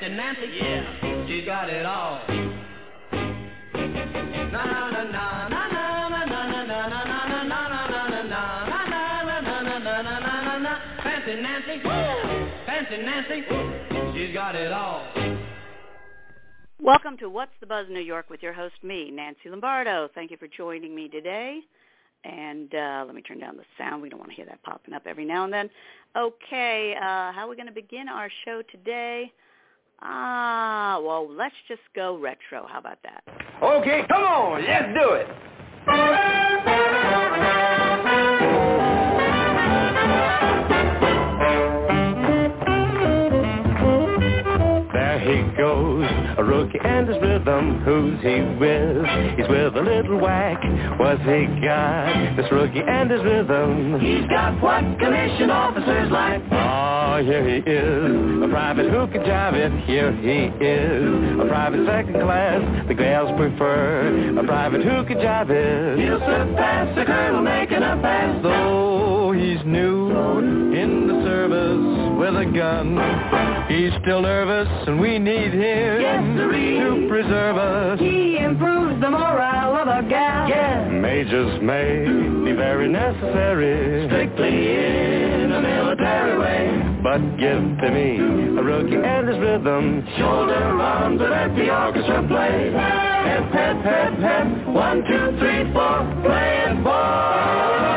Nancy, 0.00 0.16
Nancy, 0.16 0.46
yeah, 0.56 1.26
she 1.26 1.44
got 1.44 1.68
it 1.68 1.84
all. 1.84 2.20
Na 4.50 4.64
na 4.64 4.90
na 4.90 5.04
na 5.04 5.44
na. 10.58 10.78
Fancy 11.02 11.42
Nancy, 11.42 11.80
woo! 11.84 12.48
Fancy 12.64 12.96
Nancy, 12.96 13.44
woo! 13.50 14.14
she's 14.14 14.32
got 14.32 14.54
it 14.54 14.72
all. 14.72 15.04
Welcome 16.80 17.18
to 17.18 17.28
What's 17.28 17.52
the 17.60 17.66
Buzz 17.66 17.86
New 17.90 18.00
York 18.00 18.30
with 18.30 18.42
your 18.42 18.54
host, 18.54 18.76
me, 18.82 19.10
Nancy 19.10 19.50
Lombardo. 19.50 20.08
Thank 20.14 20.30
you 20.30 20.38
for 20.38 20.48
joining 20.48 20.94
me 20.94 21.10
today. 21.10 21.60
And 22.24 22.74
uh, 22.74 23.04
let 23.06 23.14
me 23.14 23.20
turn 23.20 23.38
down 23.38 23.58
the 23.58 23.64
sound. 23.76 24.00
We 24.00 24.08
don't 24.08 24.18
want 24.18 24.30
to 24.30 24.36
hear 24.36 24.46
that 24.46 24.62
popping 24.62 24.94
up 24.94 25.02
every 25.04 25.26
now 25.26 25.44
and 25.44 25.52
then. 25.52 25.68
Okay, 26.16 26.94
uh, 26.96 27.32
how 27.32 27.42
are 27.44 27.48
we 27.48 27.56
going 27.56 27.68
to 27.68 27.72
begin 27.72 28.08
our 28.08 28.30
show 28.46 28.62
today? 28.72 29.30
Ah, 30.02 31.00
well, 31.04 31.28
let's 31.30 31.54
just 31.68 31.82
go 31.94 32.18
retro. 32.18 32.66
How 32.68 32.78
about 32.78 32.98
that? 33.02 33.22
Okay, 33.62 34.02
come 34.08 34.22
on, 34.22 34.64
let's 34.64 34.94
do 34.94 35.10
it. 35.12 35.26
There 44.92 45.18
he 45.20 45.56
goes, 45.56 46.08
a 46.38 46.44
rookie 46.44 46.78
and 46.82 47.08
his 47.08 47.16
rhythm. 47.16 47.29
Who's 47.84 48.20
he 48.22 48.40
with? 48.58 49.06
He's 49.36 49.48
with 49.48 49.76
a 49.76 49.82
little 49.82 50.18
whack. 50.18 50.62
What's 50.98 51.22
he 51.22 51.46
got? 51.60 52.36
This 52.36 52.46
rookie 52.52 52.80
and 52.80 53.10
his 53.10 53.22
rhythm. 53.22 54.00
He's 54.00 54.26
got 54.28 54.60
what 54.62 54.82
commission 54.98 55.50
officers 55.50 56.10
like. 56.10 56.42
Oh, 56.52 57.22
here 57.24 57.44
he 57.48 57.58
is, 57.58 58.42
a 58.44 58.48
private 58.48 58.90
who 58.90 59.06
can 59.08 59.22
jive 59.22 59.54
it. 59.54 59.72
Here 59.86 60.12
he 60.12 60.46
is, 60.64 61.40
a 61.40 61.46
private 61.48 61.86
second 61.86 62.20
class. 62.20 62.88
The 62.88 62.94
gals 62.94 63.30
prefer 63.36 64.38
a 64.38 64.44
private 64.44 64.82
who 64.82 65.04
can 65.04 65.18
jive 65.18 65.50
it. 65.50 65.98
He'll 65.98 66.20
surpass 66.20 66.94
the 66.96 67.04
colonel 67.04 67.42
making 67.42 67.82
a 67.82 67.98
pass. 68.00 68.42
Though 68.42 68.99
he's 69.40 69.64
new 69.64 70.10
in 70.74 71.06
the 71.08 71.22
service 71.24 72.18
with 72.18 72.34
a 72.36 72.44
gun, 72.54 73.66
he's 73.68 73.92
still 74.02 74.20
nervous 74.22 74.68
and 74.86 75.00
we 75.00 75.18
need 75.18 75.52
him 75.52 76.00
Yes, 76.00 76.22
to 76.38 77.06
preserve 77.08 77.56
us. 77.56 77.98
He 78.00 78.36
improves 78.38 79.00
the 79.00 79.10
morale 79.10 79.74
of 79.76 79.88
a 79.88 80.08
gal. 80.08 80.48
Yeah. 80.48 80.88
Majors 80.88 81.60
may 81.62 82.04
be 82.44 82.52
very 82.56 82.88
necessary, 82.88 84.06
Strictly 84.08 84.74
in 85.42 85.52
a 85.52 85.60
military 85.60 86.38
way. 86.38 87.00
but 87.02 87.18
give 87.38 87.62
to 87.80 87.90
me 87.90 88.18
a 88.58 88.62
rookie 88.62 88.96
and 88.96 89.28
his 89.28 89.38
rhythm. 89.38 90.06
Shoulder 90.18 90.54
arms 90.80 91.20
and 91.20 91.30
let 91.30 91.54
the 91.56 91.70
orchestra 91.74 92.26
play. 92.28 92.72
Hep, 92.72 93.52
hep, 93.52 93.76
hep, 93.84 94.18
hep. 94.18 94.66
One, 94.68 95.02
two, 95.08 95.38
three, 95.38 95.72
four. 95.72 95.98
Play 96.24 96.64
it, 96.68 96.84
boy 96.84 97.89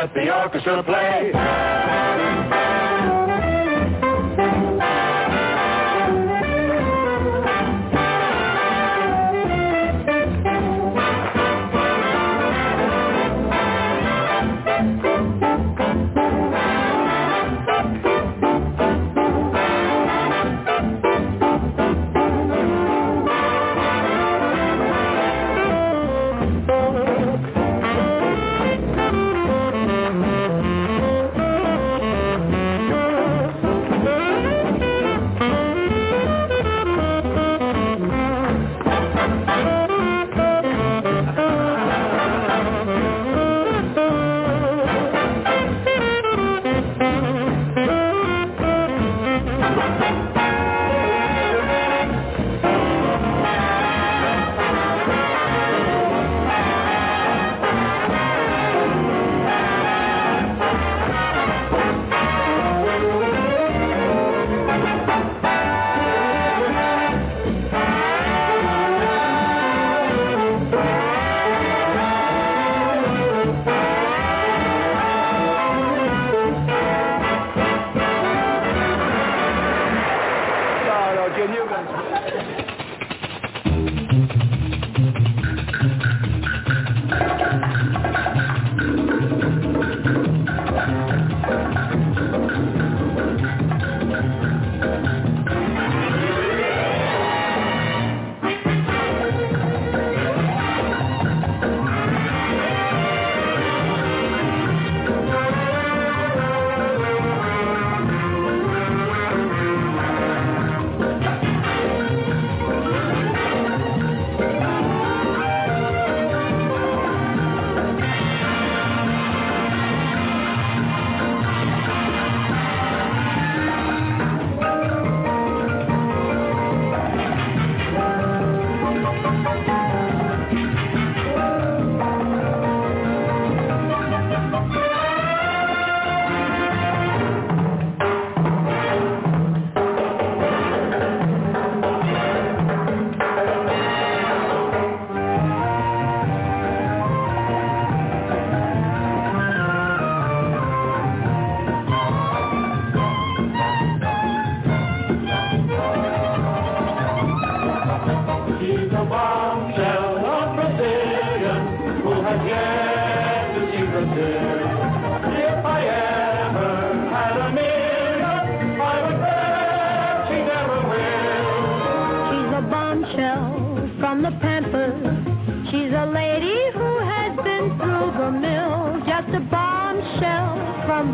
let 0.00 0.14
the 0.14 0.34
orchestra 0.34 0.82
play. 0.82 2.69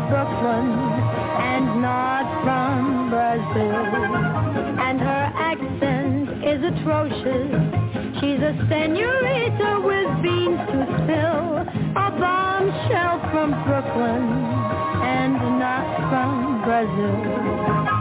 Brooklyn 0.09 0.71
and 0.71 1.81
not 1.81 2.23
from 2.43 3.09
Brazil. 3.09 3.75
And 4.79 5.01
her 5.01 5.25
accent 5.35 6.43
is 6.47 6.63
atrocious. 6.63 7.51
She's 8.19 8.39
a 8.39 8.55
senorita 8.71 9.83
with 9.83 10.09
beans 10.23 10.63
to 10.71 10.79
spill. 11.03 11.59
A 11.99 12.09
bombshell 12.15 13.19
from 13.31 13.51
Brooklyn 13.67 14.23
and 15.03 15.59
not 15.59 15.85
from 16.07 16.63
Brazil. 16.63 17.17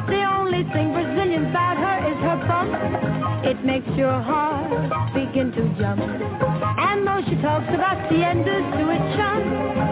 The 0.06 0.22
only 0.38 0.62
thing 0.72 0.92
Brazilian 0.92 1.50
about 1.50 1.76
her 1.76 1.98
is 2.06 2.18
her 2.22 2.38
bump. 2.46 3.44
It 3.44 3.64
makes 3.64 3.88
your 3.96 4.20
heart 4.22 4.70
begin 5.12 5.50
to 5.52 5.62
jump. 5.78 6.00
And 6.00 7.06
though 7.06 7.22
she 7.28 7.34
talks 7.42 7.68
about 7.74 8.08
tiendas 8.08 8.66
to 8.78 8.84
a 8.94 8.98
chump, 9.16 9.85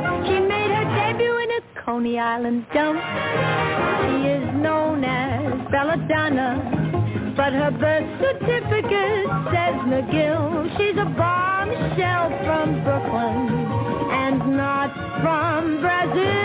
Coney 2.04 2.18
Island 2.18 2.66
dump. 2.74 3.00
She 3.00 4.28
is 4.28 4.44
known 4.60 5.02
as 5.04 5.70
Belladonna, 5.70 7.32
but 7.34 7.54
her 7.54 7.70
birth 7.70 8.20
certificate 8.20 9.24
says 9.48 9.74
McGill. 9.88 10.68
She's 10.76 10.98
a 11.00 11.06
bombshell 11.16 12.28
from 12.44 12.84
Brooklyn 12.84 13.48
and 14.12 14.54
not 14.54 14.92
from 15.22 15.80
Brazil. 15.80 16.44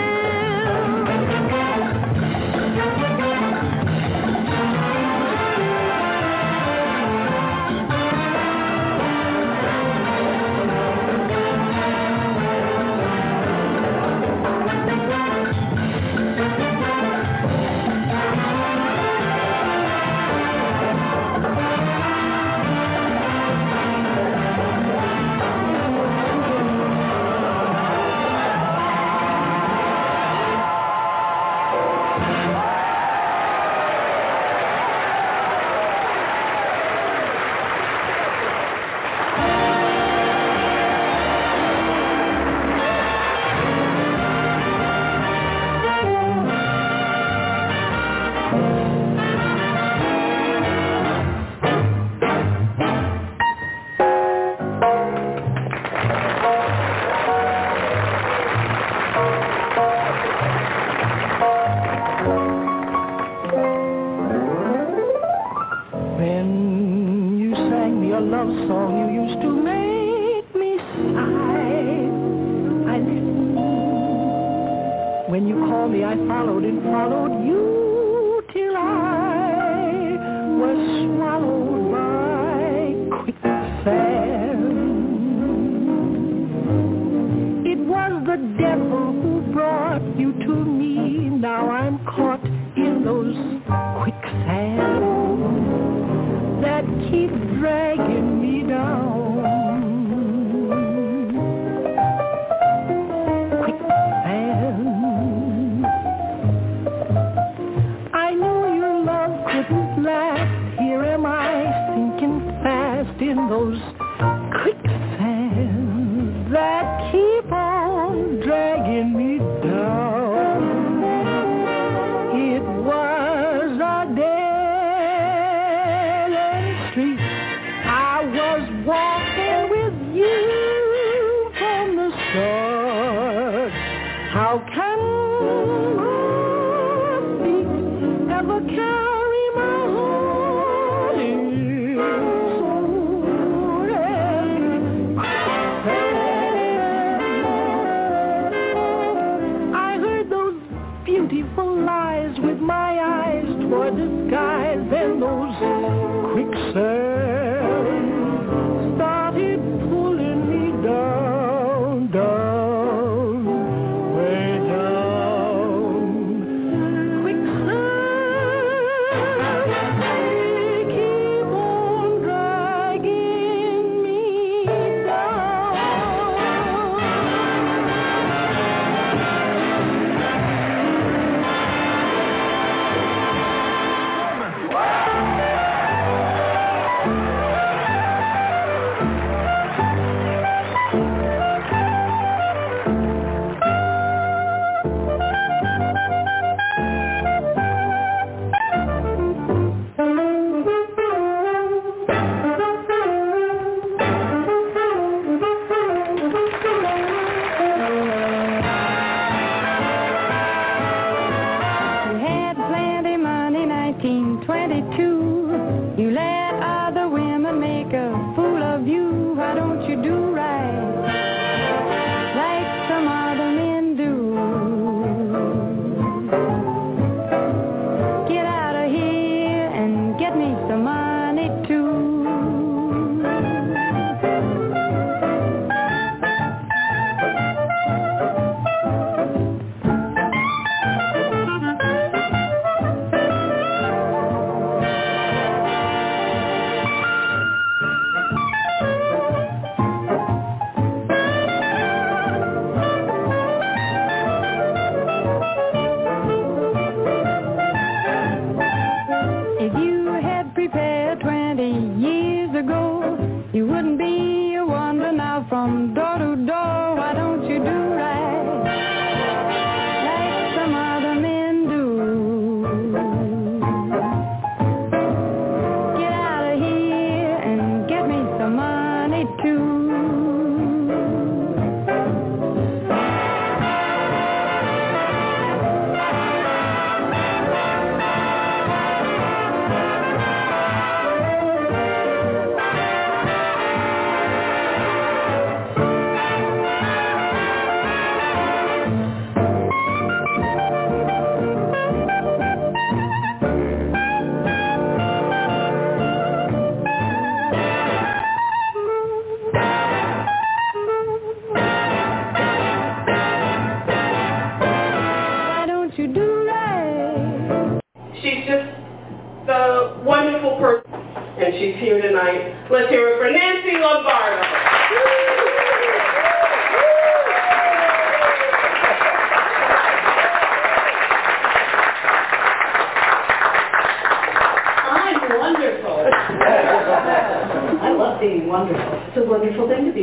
Those 113.50 113.99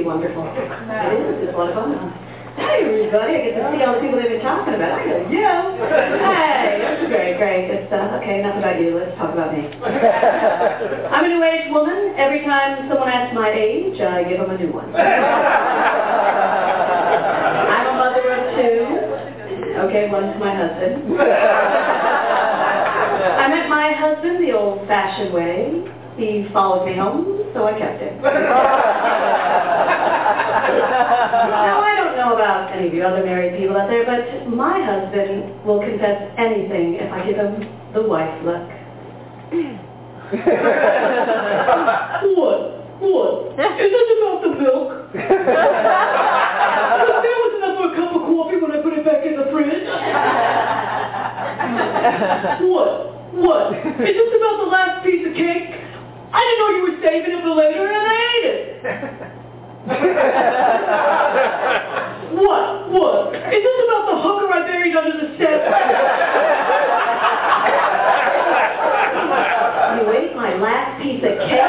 wonderful 0.08 0.48
thing 0.56 0.72
to 0.72 0.80
be 0.80 0.88
wonderful. 0.88 1.04
It 1.04 1.20
is. 1.20 1.52
It's 1.52 1.54
a 1.54 1.58
lot 1.60 1.68
of 1.68 1.76
fun. 1.76 1.92
Hi, 2.58 2.80
everybody. 2.80 3.36
I 3.36 3.44
get 3.44 3.60
to 3.60 3.64
see 3.76 3.84
all 3.84 4.00
the 4.00 4.02
people 4.02 4.18
they've 4.18 4.40
been 4.40 4.42
talking 4.42 4.74
about. 4.74 4.98
I 4.98 5.06
know 5.06 5.20
you. 5.30 5.52
Hey, 5.84 6.80
that's 6.80 7.06
great, 7.12 7.36
great. 7.38 7.68
Good 7.68 7.86
stuff. 7.92 8.16
Okay, 8.24 8.40
enough 8.40 8.58
about 8.58 8.80
you. 8.80 8.96
Let's 8.98 9.14
talk 9.20 9.36
about 9.36 9.52
me. 9.52 9.68
I'm 11.14 11.28
a 11.28 11.30
new-age 11.30 11.70
woman. 11.76 12.16
Every 12.16 12.42
time 12.48 12.88
someone 12.90 13.12
asks 13.12 13.36
my 13.36 13.52
age, 13.52 14.00
I 14.02 14.24
give 14.24 14.40
them 14.40 14.50
a 14.50 14.58
new 14.58 14.72
one. 14.72 14.90
I'm 14.96 15.06
a 17.92 17.96
mother 18.00 18.26
of 18.32 18.42
two. 18.58 18.88
Okay, 19.92 20.10
one's 20.10 20.40
my 20.40 20.56
husband. 20.56 21.04
I 23.38 23.46
met 23.54 23.70
my 23.70 23.92
husband 23.92 24.42
the 24.42 24.56
old-fashioned 24.56 25.34
way. 25.36 25.84
He 26.18 26.50
followed 26.52 26.90
me 26.90 26.98
home, 26.98 27.46
so 27.54 27.68
I 27.68 27.78
kept 27.78 28.02
him. 28.02 28.18
now, 28.26 28.34
I 31.86 31.94
don't 31.96 32.18
know 32.18 32.34
about 32.34 32.74
any 32.74 32.88
of 32.88 32.94
you 32.94 33.04
other 33.04 33.24
married 33.24 33.56
people 33.62 33.78
out 33.78 33.88
there, 33.88 34.04
but 34.04 34.50
my 34.50 34.82
husband 34.82 35.54
will 35.64 35.80
confess 35.80 36.18
anything 36.40 36.96
if 36.96 37.14
I 37.14 37.24
give 37.24 37.38
him 37.38 37.70
the 37.94 38.02
wife 38.02 38.34
look. 38.42 38.66
what? 42.34 42.82
What? 42.98 43.54
Is 43.78 43.94
this 43.94 44.10
about 44.18 44.42
the 44.42 44.58
milk? 44.58 44.90
there 45.14 45.30
was 47.46 47.54
enough 47.62 47.78
for 47.78 47.94
a 47.94 47.96
cup 47.96 48.10
of 48.18 48.26
coffee 48.26 48.58
when 48.58 48.74
I 48.74 48.82
put 48.82 48.98
it 48.98 49.06
back 49.06 49.22
in 49.22 49.38
the 49.38 49.54
fridge. 49.54 49.86
what? 52.66 53.14
What? 53.38 53.78
Is 54.02 54.18
this 54.18 54.34
about 54.34 54.66
the 54.66 54.70
last 54.74 55.06
piece 55.06 55.22
of 55.22 55.38
cake? 55.38 55.78
I 56.34 56.40
didn't 56.44 56.60
know 56.60 56.70
you 56.76 56.82
were 56.84 56.98
saving 57.02 57.32
it 57.32 57.42
for 57.44 57.56
later 57.56 57.88
and 57.88 58.08
I 58.08 58.20
ate 58.36 58.46
it. 58.46 58.84
what? 62.36 62.92
What? 62.92 63.32
Is 63.36 63.64
this 63.64 63.80
about 63.88 64.04
the 64.12 64.18
hooker 64.20 64.52
I 64.52 64.60
buried 64.68 64.92
under 64.96 65.16
the 65.16 65.32
step? 65.40 65.64
you 69.96 70.04
ate 70.12 70.36
my 70.36 70.52
last 70.60 71.00
piece 71.02 71.24
of 71.24 71.40
cake? 71.48 71.64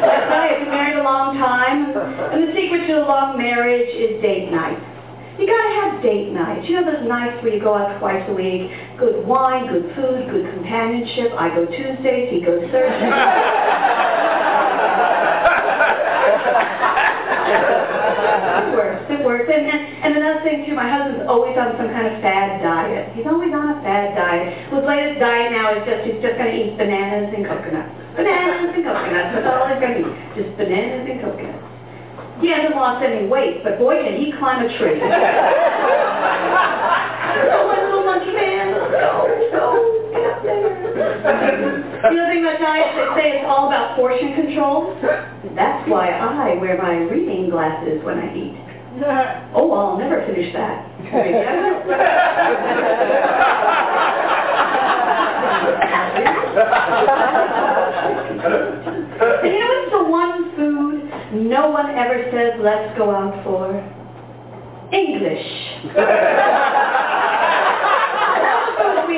That's 0.00 0.26
right, 0.30 0.52
I've 0.52 0.60
been 0.60 0.70
married 0.70 0.96
a 0.96 1.02
long 1.02 1.36
time, 1.38 1.94
and 1.96 2.48
the 2.48 2.52
secret 2.52 2.86
to 2.88 2.98
a 3.00 3.04
long 3.06 3.38
marriage 3.38 3.88
is 3.88 4.20
date 4.20 4.50
night. 4.50 4.78
You 5.38 5.46
gotta 5.46 5.72
have 5.80 6.02
date 6.02 6.32
nights. 6.32 6.68
You 6.68 6.80
know 6.80 6.92
those 6.92 7.06
nights 7.08 7.42
where 7.42 7.54
you 7.54 7.60
go 7.62 7.74
out 7.74 7.98
twice 7.98 8.22
a 8.28 8.32
week? 8.32 8.70
Good 9.00 9.24
wine, 9.24 9.72
good 9.72 9.96
food, 9.96 10.28
good 10.28 10.44
companionship. 10.52 11.32
I 11.32 11.48
go 11.56 11.64
Tuesdays, 11.64 12.28
he 12.28 12.44
goes 12.44 12.68
Thursdays. 12.68 13.00
it 18.60 18.68
works, 18.76 19.00
it 19.08 19.24
works. 19.24 19.48
And, 19.48 19.64
and, 20.04 20.20
another 20.20 20.44
thing 20.44 20.68
too, 20.68 20.76
my 20.76 20.84
husband's 20.84 21.24
always 21.24 21.56
on 21.56 21.80
some 21.80 21.88
kind 21.88 22.12
of 22.12 22.20
fad 22.20 22.60
diet. 22.60 23.16
He's 23.16 23.24
always 23.24 23.56
on 23.56 23.72
a 23.72 23.80
fad 23.80 24.12
diet. 24.12 24.68
His 24.68 24.84
latest 24.84 25.16
diet 25.16 25.56
now 25.56 25.80
is 25.80 25.82
just, 25.88 26.04
he's 26.04 26.20
just 26.20 26.36
gonna 26.36 26.52
eat 26.52 26.76
bananas 26.76 27.32
and 27.32 27.48
coconuts. 27.48 27.96
Bananas 28.20 28.76
and 28.76 28.84
coconuts, 28.84 29.32
that's 29.32 29.48
all 29.48 29.64
he's 29.64 29.80
gonna 29.80 30.04
eat. 30.04 30.12
Just 30.36 30.52
bananas 30.60 31.08
and 31.08 31.24
coconuts. 31.24 31.64
He 32.44 32.52
hasn't 32.52 32.76
lost 32.76 33.00
any 33.00 33.24
weight, 33.24 33.64
but 33.64 33.80
boy, 33.80 34.04
can 34.04 34.20
he 34.20 34.36
climb 34.36 34.60
a 34.60 34.68
tree. 34.76 35.00
my 37.40 37.84
little 37.84 38.04
monkey 38.04 38.32
man, 38.32 38.59
let's 38.90 39.02
go, 39.02 39.30
go, 39.52 40.10
get 40.12 40.24
up 40.26 40.42
there. 40.42 40.90
The 42.02 42.26
thing 42.28 42.42
about 42.44 42.58
diet, 42.60 42.96
they 42.96 43.06
say 43.20 43.26
it's 43.38 43.46
all 43.46 43.68
about 43.68 43.96
portion 43.96 44.34
control. 44.34 44.96
That's 45.54 45.88
why 45.88 46.10
I 46.10 46.54
wear 46.60 46.76
my 46.80 46.96
reading 47.10 47.50
glasses 47.50 48.02
when 48.04 48.18
I 48.18 48.34
eat. 48.34 48.56
Oh, 49.52 49.72
I'll 49.72 49.98
never 49.98 50.24
finish 50.26 50.52
that. 50.52 50.86
Maybe 51.00 51.34
I 51.34 51.60
will. 51.60 51.90
and 59.42 59.52
you 59.52 59.58
know 59.60 59.72
what's 59.78 59.90
the 59.92 60.04
one 60.04 60.56
food 60.56 61.00
no 61.32 61.70
one 61.70 61.90
ever 61.90 62.28
says, 62.32 62.60
let's 62.60 62.98
go 62.98 63.10
out 63.10 63.44
for 63.44 63.70
English. 64.92 65.46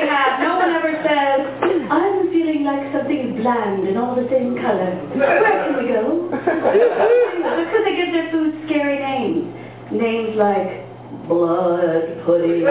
Have. 0.07 0.39
No 0.39 0.57
one 0.57 0.71
ever 0.71 0.93
says, 1.03 1.41
I'm 1.89 2.29
feeling 2.31 2.63
like 2.63 2.91
something 2.93 3.35
bland 3.37 3.87
and 3.87 3.97
all 3.97 4.15
the 4.15 4.27
same 4.29 4.55
color. 4.55 4.95
Where 5.15 5.63
can 5.65 5.77
we 5.83 5.89
go? 5.91 6.29
Because 6.29 7.83
they 7.85 7.95
give 7.95 8.11
their 8.13 8.31
food 8.31 8.53
scary 8.65 8.99
names. 8.99 9.53
Names 9.91 10.35
like 10.35 10.83
blood 11.27 12.23
pudding, 12.25 12.63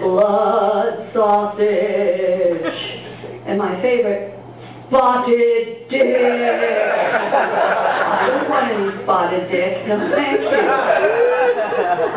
blood 0.00 1.10
sausage, 1.12 2.64
and 3.46 3.58
my 3.58 3.80
favorite, 3.82 4.33
spotted 4.88 5.88
dick. 5.88 6.02
I 8.04 8.26
don't 8.28 8.48
want 8.48 8.72
any 8.72 9.02
spotted 9.02 9.50
dick. 9.50 9.86
No, 9.86 10.10
thank 10.14 10.40
you. 10.40 10.48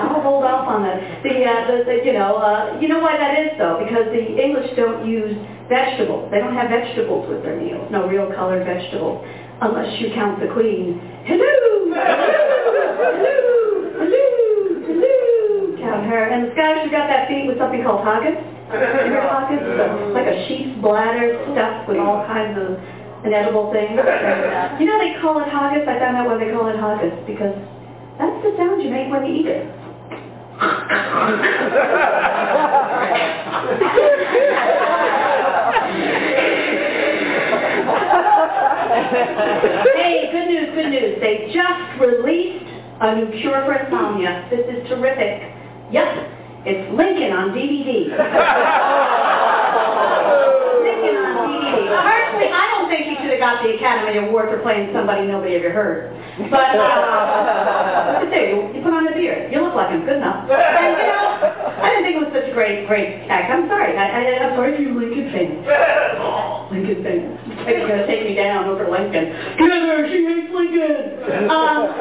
I'll 0.08 0.22
hold 0.22 0.44
off 0.44 0.68
on 0.68 0.84
that. 0.84 1.24
The, 1.24 1.44
uh, 1.44 1.68
the, 1.68 1.84
the 1.86 2.06
you 2.06 2.14
know, 2.14 2.38
uh, 2.38 2.80
you 2.80 2.88
know 2.88 3.00
why 3.00 3.18
that 3.18 3.40
is 3.40 3.58
though? 3.58 3.84
Because 3.84 4.06
the 4.12 4.38
English 4.42 4.76
don't 4.76 5.08
use 5.08 5.36
vegetables. 5.70 6.32
They 6.32 6.40
don't 6.40 6.56
have 6.56 6.70
vegetables 6.70 7.30
with 7.30 7.44
their 7.44 7.60
meals. 7.60 7.90
No 7.92 8.08
real 8.08 8.32
colored 8.34 8.66
vegetables, 8.66 9.26
unless 9.62 10.00
you 10.00 10.12
count 10.14 10.40
the 10.40 10.48
queen. 10.54 11.00
Hello, 11.26 11.92
hello, 11.94 13.36
hello. 13.98 14.28
Her. 16.18 16.34
And 16.34 16.50
the 16.50 16.52
Scottish 16.58 16.90
have 16.90 16.92
got 16.92 17.06
that 17.14 17.30
feet 17.30 17.46
with 17.46 17.62
something 17.62 17.86
called 17.86 18.02
haggis. 18.02 18.42
Remember 18.74 19.22
haggis? 19.30 19.62
It's 19.62 20.18
like 20.18 20.26
a 20.26 20.38
sheep's 20.50 20.74
bladder 20.82 21.38
stuffed 21.54 21.86
with 21.86 22.02
all 22.02 22.26
kinds 22.26 22.58
of 22.58 22.74
inedible 23.22 23.70
things. 23.70 24.02
And, 24.02 24.80
you 24.82 24.90
know 24.90 24.98
they 24.98 25.14
call 25.22 25.38
it 25.46 25.50
haggis? 25.54 25.86
I 25.86 26.02
found 26.02 26.18
out 26.18 26.26
why 26.26 26.42
they 26.42 26.50
call 26.50 26.66
it 26.74 26.78
haggis 26.82 27.14
because 27.30 27.54
that's 28.18 28.34
the 28.42 28.58
sound 28.58 28.82
you 28.82 28.90
make 28.90 29.14
when 29.14 29.30
you 29.30 29.46
eat 29.46 29.46
it. 29.46 29.70
hey, 39.94 40.34
good 40.34 40.50
news, 40.50 40.74
good 40.74 40.90
news. 40.90 41.22
They 41.22 41.54
just 41.54 42.02
released 42.02 42.66
a 43.02 43.16
new 43.22 43.30
cure 43.38 43.62
for 43.70 43.78
insomnia. 43.78 44.48
This 44.50 44.66
is 44.66 44.82
terrific. 44.90 45.57
Yep, 45.92 46.08
it's 46.68 46.84
Lincoln 46.92 47.32
on 47.32 47.56
DVD. 47.56 48.12
Lincoln 50.84 51.16
on 51.16 51.48
DVD. 51.48 51.88
Personally, 51.88 52.52
I 52.52 52.68
don't 52.76 52.92
think 52.92 53.08
he 53.08 53.16
should 53.24 53.32
have 53.32 53.40
got 53.40 53.64
the 53.64 53.80
Academy 53.80 54.20
Award 54.28 54.50
for 54.52 54.60
playing 54.60 54.92
somebody 54.92 55.24
nobody 55.28 55.56
ever 55.56 55.72
heard. 55.72 56.12
But, 56.52 56.76
uh, 56.76 58.20
look 58.28 58.36
at 58.36 58.52
you, 58.52 58.68
you 58.76 58.84
put 58.84 58.92
on 58.92 59.08
a 59.08 59.16
beard. 59.16 59.48
You 59.48 59.64
look 59.64 59.76
like 59.76 59.96
him, 59.96 60.04
good 60.04 60.18
enough. 60.20 60.44
And, 60.52 61.00
you 61.00 61.08
know, 61.08 61.80
I 61.80 61.88
didn't 61.96 62.04
think 62.04 62.20
it 62.20 62.24
was 62.28 62.36
such 62.36 62.52
a 62.52 62.54
great, 62.54 62.86
great 62.86 63.24
act. 63.32 63.48
I'm 63.48 63.68
sorry. 63.72 63.96
I, 63.96 64.04
I, 64.12 64.44
I'm 64.44 64.60
sorry 64.60 64.76
if 64.76 64.82
you 64.84 64.92
Lincoln 64.92 65.32
fans. 65.32 65.64
Lincoln 66.76 67.00
fans. 67.00 67.47
You're 67.68 67.88
going 67.88 68.00
to 68.00 68.08
take 68.08 68.24
me 68.24 68.34
down 68.36 68.66
over 68.66 68.88
Lincoln. 68.88 69.32
Heather, 69.60 70.08
she 70.08 70.24
hates 70.24 70.52
Lincoln. 70.56 71.20
Um, 71.52 71.92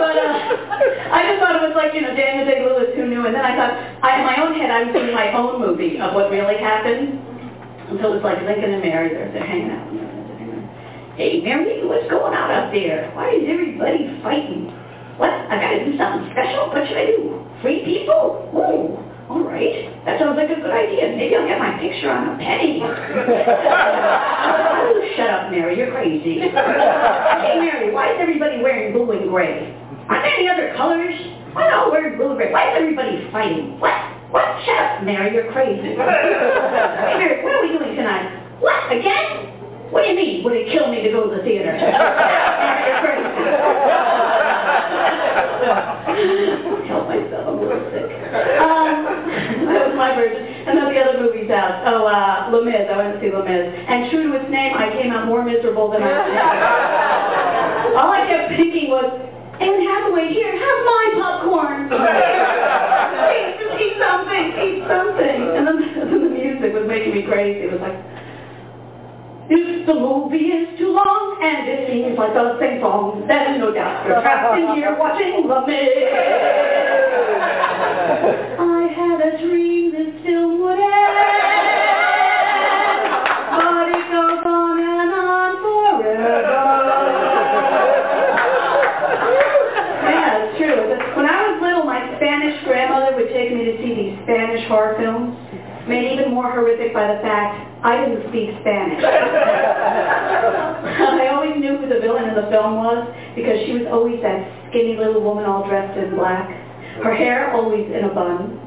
but 0.00 0.16
uh, 0.16 1.12
I 1.12 1.20
just 1.28 1.38
thought 1.44 1.60
it 1.60 1.64
was 1.68 1.76
like, 1.76 1.92
you 1.92 2.00
know, 2.00 2.16
Daniel 2.16 2.48
Day-Lewis, 2.48 2.96
who 2.96 3.06
knew? 3.06 3.26
And 3.26 3.34
then 3.34 3.44
I 3.44 3.52
thought, 3.52 3.72
I, 4.00 4.20
in 4.20 4.24
my 4.24 4.36
own 4.40 4.56
head, 4.58 4.70
I 4.70 4.84
was 4.84 4.92
doing 4.96 5.12
my 5.12 5.32
own 5.36 5.60
movie 5.60 6.00
of 6.00 6.14
what 6.14 6.30
really 6.30 6.56
happened. 6.56 7.20
Until 7.84 8.16
it 8.16 8.16
was 8.16 8.24
like 8.24 8.40
Lincoln 8.48 8.72
and 8.72 8.82
Mary, 8.82 9.12
they're, 9.12 9.30
they're 9.30 9.44
hanging 9.44 9.70
out. 9.70 9.84
Hey, 11.20 11.44
Mary, 11.44 11.84
what's 11.86 12.08
going 12.08 12.32
on 12.32 12.50
up 12.50 12.72
there? 12.72 13.12
Why 13.12 13.36
is 13.36 13.44
everybody 13.46 14.08
fighting? 14.24 14.72
What? 15.20 15.30
I 15.30 15.60
gotta 15.60 15.84
do 15.84 15.92
something 16.00 16.32
special? 16.32 16.72
What 16.72 16.88
should 16.88 16.96
I 16.96 17.06
do? 17.12 17.44
Free 17.60 17.84
people? 17.84 18.50
Ooh, 18.56 18.98
all 19.34 19.42
right. 19.42 19.90
That 20.06 20.20
sounds 20.20 20.38
like 20.38 20.46
a 20.48 20.54
good 20.54 20.70
idea. 20.70 21.10
Maybe 21.16 21.34
I'll 21.34 21.48
get 21.48 21.58
my 21.58 21.74
picture 21.82 22.06
on 22.06 22.34
a 22.34 22.38
penny. 22.38 22.78
oh, 22.86 22.86
shut 25.16 25.28
up, 25.28 25.50
Mary. 25.50 25.76
You're 25.76 25.90
crazy. 25.90 26.38
hey, 26.38 27.58
Mary, 27.58 27.90
why 27.90 28.14
is 28.14 28.18
everybody 28.20 28.62
wearing 28.62 28.92
blue 28.94 29.10
and 29.10 29.28
gray? 29.28 29.74
Aren't 30.08 30.22
there 30.22 30.38
any 30.38 30.48
other 30.48 30.72
colors? 30.76 31.18
Why 31.52 31.66
not 31.66 31.90
wearing 31.90 32.16
blue 32.16 32.30
and 32.30 32.38
gray? 32.38 32.52
Why 32.52 32.70
is 32.70 32.78
everybody 32.78 33.26
fighting? 33.32 33.80
What? 33.80 33.98
What, 34.30 34.46
Shut 34.64 34.78
up, 34.78 35.02
Mary, 35.02 35.34
you're 35.34 35.50
crazy. 35.50 35.94
hey, 35.98 37.14
Mary, 37.18 37.42
what 37.42 37.54
are 37.54 37.62
we 37.62 37.74
doing 37.76 37.96
tonight? 37.96 38.38
What, 38.60 38.92
again? 38.92 39.50
What 39.90 40.02
do 40.02 40.08
you 40.10 40.16
mean? 40.16 40.44
Would 40.44 40.54
it 40.54 40.70
kill 40.70 40.90
me 40.90 41.02
to 41.02 41.10
go 41.10 41.30
to 41.30 41.36
the 41.38 41.42
theater? 41.42 41.72
Mary, 41.74 42.86
you're 42.86 43.02
crazy. 43.02 43.24
Help 46.86 47.08
myself, 47.08 47.46
I'm 47.48 47.58
a 47.58 47.62
little 47.62 47.90
sick. 47.90 48.10
Um, 48.58 49.04
that 49.70 49.86
was 49.88 49.94
my 49.96 50.14
version. 50.14 50.42
And 50.66 50.78
then 50.78 50.92
the 50.92 51.00
other 51.00 51.20
movies 51.20 51.50
out. 51.50 51.86
Oh, 51.86 52.06
uh, 52.06 52.50
Les 52.52 52.63
Mis. 52.74 52.90
I 52.90 52.96
went 52.98 53.14
to 53.14 53.20
see 53.22 53.30
Les 53.30 53.46
Mis. 53.46 53.64
And 53.86 54.10
true 54.10 54.26
to 54.26 54.42
its 54.42 54.50
name, 54.50 54.74
I 54.74 54.90
came 54.90 55.14
out 55.14 55.26
more 55.30 55.44
miserable 55.46 55.90
than 55.90 56.02
I 56.02 56.10
was. 56.10 57.94
All 57.98 58.10
I 58.10 58.26
kept 58.26 58.58
thinking 58.58 58.90
was, 58.90 59.06
Anne 59.62 59.86
Hathaway, 59.86 60.34
here, 60.34 60.50
have 60.50 60.78
my 60.82 61.04
popcorn. 61.14 61.86
eat, 61.94 63.54
just 63.62 63.78
eat 63.78 63.94
something, 64.02 64.46
eat 64.58 64.82
something. 64.90 65.38
And 65.54 65.62
then, 65.62 65.78
then 66.10 66.20
the 66.26 66.32
music 66.34 66.74
was 66.74 66.86
making 66.90 67.14
me 67.14 67.22
crazy. 67.22 67.70
It 67.70 67.72
was 67.72 67.80
like, 67.80 67.94
if 69.46 69.86
the 69.86 69.94
movie 69.94 70.50
is 70.50 70.78
too 70.78 70.90
long 70.90 71.38
and 71.44 71.68
it 71.68 71.86
seems 71.86 72.18
like 72.18 72.32
the 72.32 72.58
same 72.58 72.80
song, 72.80 73.28
then 73.28 73.60
no 73.60 73.70
doubt 73.70 74.06
you're 74.08 74.20
trapped 74.22 74.58
in 74.58 74.74
here 74.74 74.96
watching 74.98 75.46
The 75.46 75.60
Miz. 75.68 75.92
I 78.58 78.88
had 78.88 79.20
a 79.20 79.46
dream 79.46 79.73
speak 98.34 98.50
Spanish. 98.66 98.98
I 101.14 101.30
always 101.30 101.54
knew 101.54 101.78
who 101.78 101.86
the 101.86 102.02
villain 102.02 102.26
in 102.26 102.34
the 102.34 102.50
film 102.50 102.82
was 102.82 103.06
because 103.38 103.62
she 103.62 103.78
was 103.78 103.86
always 103.86 104.18
that 104.26 104.42
skinny 104.68 104.98
little 104.98 105.22
woman 105.22 105.46
all 105.46 105.62
dressed 105.70 105.94
in 105.94 106.18
black, 106.18 106.50
her 107.06 107.14
hair 107.14 107.54
always 107.54 107.86
in 107.94 108.02
a 108.02 108.10
bun. 108.10 108.58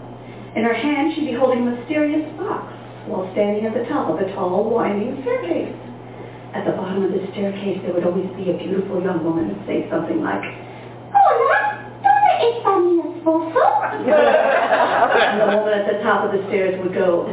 In 0.55 0.63
her 0.63 0.73
hand, 0.73 1.11
she'd 1.13 1.27
be 1.27 1.35
holding 1.35 1.67
a 1.67 1.75
mysterious 1.75 2.23
box 2.39 2.71
while 3.11 3.27
standing 3.35 3.67
at 3.67 3.75
the 3.75 3.83
top 3.91 4.07
of 4.07 4.23
a 4.23 4.31
tall, 4.31 4.71
winding 4.71 5.19
staircase. 5.27 5.75
At 6.55 6.63
the 6.63 6.71
bottom 6.71 7.03
of 7.03 7.11
the 7.11 7.27
staircase, 7.35 7.83
there 7.83 7.91
would 7.91 8.07
always 8.07 8.31
be 8.39 8.49
a 8.49 8.57
beautiful 8.57 9.03
young 9.03 9.19
woman 9.19 9.51
and 9.51 9.59
say 9.67 9.83
something 9.91 10.23
like, 10.23 10.47
Hola, 11.11 11.91
¿dónde 11.99 12.55
está 12.55 12.71
mi 12.79 13.03
esposo? 13.03 13.67
and 15.27 15.43
the 15.43 15.47
woman 15.59 15.75
at 15.75 15.91
the 15.91 15.99
top 16.07 16.23
of 16.23 16.31
the 16.31 16.39
stairs 16.47 16.79
would 16.81 16.95
go, 16.95 17.27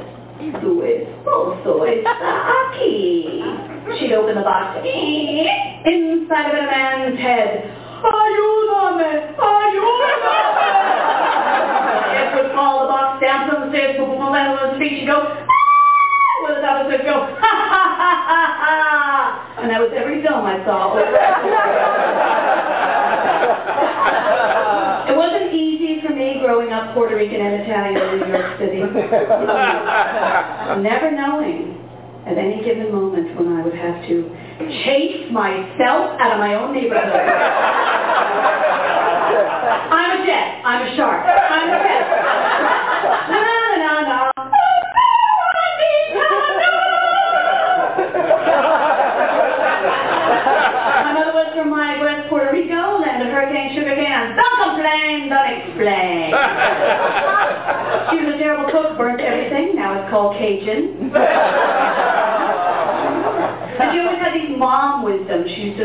Tu 0.52 0.82
esposo 0.82 1.86
está 1.86 2.12
aquí. 2.68 3.42
She'd 3.98 4.12
open 4.12 4.34
the 4.36 4.42
box. 4.42 4.78
Inside 4.84 6.48
of 6.48 6.54
it, 6.54 6.60
a 6.60 6.66
man's 6.66 7.18
head. 7.18 7.70
Ayúdame! 8.04 9.34
Ayúdame! 9.38 10.28
It 12.14 12.28
would 12.36 12.52
fall 12.52 12.82
the 12.82 12.88
box 12.92 13.20
down 13.22 13.48
from 13.48 13.60
the 13.62 13.68
stairs, 13.70 13.96
boom, 13.96 14.10
boom, 14.10 14.32
boom, 14.32 14.58
his 14.70 14.78
feet. 14.78 15.00
She'd 15.00 15.06
go, 15.06 15.18
ah! 15.24 15.48
With 16.44 16.56
of 16.60 16.84
the 16.84 16.90
stairs, 16.90 17.04
go, 17.04 17.16
ha, 17.40 17.52
ha, 17.72 17.84
ha, 17.96 18.12
ha, 18.28 18.42
ha. 18.60 19.60
And 19.62 19.70
that 19.70 19.80
was 19.80 19.92
every 19.96 20.20
film 20.22 20.44
I 20.44 20.64
saw. 20.64 20.92
and. 20.94 21.04
It 25.06 25.14
wasn't 25.16 25.52
easy 25.52 25.73
growing 26.44 26.72
up 26.72 26.92
Puerto 26.92 27.16
Rican 27.16 27.40
and 27.40 27.62
Italian 27.62 27.96
in 27.96 28.20
New 28.20 28.26
York 28.36 28.58
City. 28.58 28.76
Never 30.84 31.10
knowing 31.10 31.80
at 32.26 32.36
any 32.36 32.62
given 32.62 32.92
moment 32.92 33.34
when 33.34 33.56
I 33.56 33.62
would 33.64 33.74
have 33.74 34.06
to 34.08 34.28
chase 34.84 35.32
myself 35.32 36.20
out 36.20 36.32
of 36.32 36.38
my 36.38 36.54
own 36.54 36.74
neighborhood. 36.74 37.00
I'm 39.88 40.20
a 40.20 40.26
jet. 40.26 40.60
I'm 40.66 40.86
a 40.86 40.94
shark. 40.96 41.24
I'm 41.24 41.68
a 41.68 41.78
jet. 41.80 42.43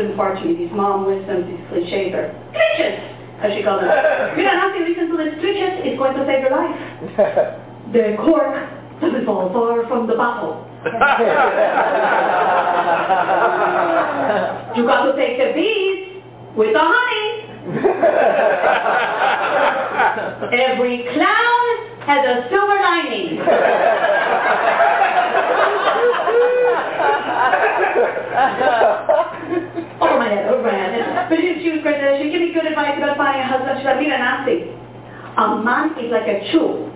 to 0.00 0.04
impart 0.10 0.38
to 0.38 0.44
me 0.44 0.54
these 0.56 0.72
mom 0.72 1.06
wisdoms, 1.06 1.46
these 1.46 1.60
cliches 1.68 2.14
as 3.42 3.52
she 3.56 3.62
called 3.62 3.82
them. 3.82 3.90
You 4.36 4.42
don't 4.44 4.58
have 4.58 4.72
to 4.74 4.80
listen 4.84 5.08
to 5.10 5.16
this 5.16 5.34
glitches. 5.40 5.80
It's 5.84 5.98
going 5.98 6.14
to 6.16 6.24
save 6.26 6.40
your 6.40 6.50
life. 6.52 6.76
The 7.92 8.14
cork 8.22 8.54
doesn't 9.00 9.24
fall 9.26 9.50
far 9.52 9.84
from 9.88 10.06
the 10.06 10.14
bottle. 10.14 10.64
You 14.76 14.84
got 14.86 15.04
to 15.10 15.16
take 15.16 15.36
the 15.38 15.52
bees 15.52 16.22
with 16.56 16.72
the 16.72 16.78
honey. 16.80 17.46
Every 20.52 21.02
clown 21.12 21.76
has 22.06 22.24
a 22.24 22.46
silver 22.48 22.78
lining. 22.80 23.40
Oh, 30.46 30.58
oh, 30.58 30.62
my 30.62 30.70
head. 30.70 31.28
But 31.28 31.38
she, 31.38 31.60
she 31.62 31.70
was 31.74 31.80
great. 31.82 31.98
She 32.22 32.30
gave 32.30 32.40
me 32.40 32.52
good 32.54 32.66
advice 32.66 32.94
about 32.98 33.16
finding 33.16 33.42
a 33.42 33.48
husband. 33.48 33.80
She 33.80 33.84
said, 33.84 33.98
mira, 33.98 34.18
Nancy, 34.18 34.70
a 35.36 35.62
man 35.62 35.98
is 35.98 36.10
like 36.12 36.28
a 36.30 36.44
shoe. 36.50 36.90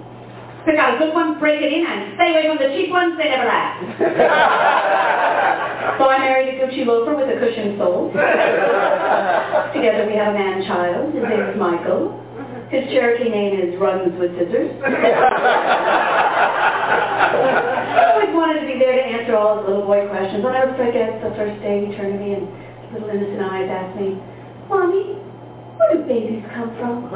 Pick 0.64 0.80
out 0.80 0.96
a 0.96 0.98
good 0.98 1.12
one, 1.12 1.38
break 1.38 1.60
it 1.60 1.68
in, 1.72 1.84
and 1.84 2.16
stay 2.16 2.32
away 2.32 2.48
from 2.48 2.56
the 2.56 2.72
cheap 2.72 2.88
ones. 2.88 3.20
They 3.20 3.28
never 3.28 3.44
last. 3.44 3.84
so 6.00 6.08
I 6.08 6.16
married 6.24 6.56
a 6.56 6.64
Gucci 6.64 6.88
loafer 6.88 7.12
with 7.12 7.28
a 7.28 7.36
cushioned 7.36 7.76
sole. 7.76 8.08
Together 9.76 10.08
we 10.08 10.16
have 10.16 10.32
a 10.32 10.38
man-child. 10.40 11.12
His 11.12 11.20
name 11.20 11.52
is 11.52 11.60
Michael. 11.60 12.16
His 12.72 12.88
Cherokee 12.88 13.28
name 13.28 13.60
is 13.60 13.76
Runs 13.76 14.16
with 14.18 14.32
Scissors. 14.40 14.72
I 17.94 18.16
always 18.16 18.32
wanted 18.32 18.64
to 18.64 18.66
be 18.66 18.80
there 18.80 18.96
to 18.96 19.04
answer 19.04 19.36
all 19.36 19.60
his 19.60 19.68
little 19.68 19.84
boy 19.84 20.08
questions. 20.08 20.40
I'll 20.40 20.56
never 20.56 20.72
forget 20.80 21.20
the 21.20 21.28
first 21.36 21.60
day 21.60 21.84
he 21.86 21.92
turned 21.92 22.16
to 22.16 22.24
me 22.24 22.40
and 22.40 22.48
little 22.94 23.10
innocent 23.10 23.42
eyes 23.42 23.68
asked 23.70 23.98
me, 23.98 24.14
Mommy, 24.68 25.18
where 25.76 25.94
do 25.94 26.06
babies 26.06 26.44
come 26.54 26.70
from? 26.78 27.10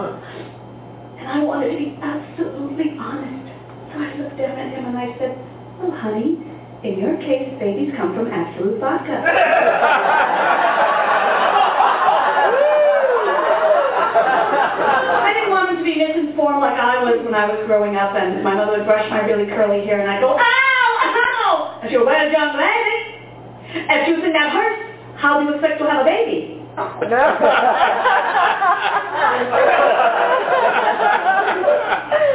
And 1.19 1.29
I 1.29 1.45
wanted 1.45 1.71
to 1.71 1.79
be 1.79 1.99
absolutely 2.03 2.99
honest. 2.99 3.47
So 3.93 4.03
I 4.03 4.15
looked 4.19 4.37
down 4.39 4.59
at 4.59 4.75
him 4.75 4.87
and 4.87 4.99
I 4.99 5.17
said, 5.19 5.39
well, 5.79 5.95
honey, 5.95 6.39
in 6.83 6.99
your 6.99 7.17
case, 7.19 7.55
babies 7.59 7.95
come 7.97 8.15
from 8.15 8.27
Absolut 8.27 8.81
vodka. 8.81 9.23
I 15.19 15.33
didn't 15.35 15.51
want 15.51 15.71
him 15.71 15.79
to 15.79 15.85
be 15.85 15.97
misinformed 15.99 16.61
like 16.61 16.79
I 16.79 17.03
was 17.03 17.25
when 17.25 17.35
I 17.35 17.47
was 17.51 17.65
growing 17.67 17.97
up 17.97 18.15
and 18.15 18.43
my 18.43 18.55
mother 18.55 18.79
would 18.79 18.87
brush 18.87 19.09
my 19.11 19.21
really 19.27 19.47
curly 19.47 19.87
hair 19.87 20.01
and 20.01 20.11
I'd 20.11 20.21
go, 20.21 20.35
ow, 20.35 20.39
ow! 20.39 21.79
And 21.83 21.91
she'd 21.91 21.99
go, 21.99 22.07
well, 22.07 22.31
young 22.31 22.57
lady, 22.57 22.99
if 23.75 24.09
you 24.09 24.21
think 24.23 24.35
that 24.35 24.51
hurts, 24.51 24.89
how 25.19 25.41
do 25.41 25.47
you 25.47 25.55
expect 25.55 25.81
to 25.81 25.91
have 25.91 26.07
a 26.07 26.59
baby? 27.01 27.17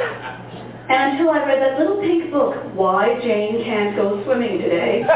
And 0.94 1.16
until 1.16 1.32
I 1.32 1.40
read 1.48 1.64
that 1.64 1.80
little 1.80 1.96
pink 2.04 2.28
book, 2.30 2.54
Why 2.76 3.18
Jane 3.24 3.64
Can't 3.64 3.96
Go 3.96 4.22
Swimming 4.26 4.60
Today, 4.60 5.02
I 5.08 5.10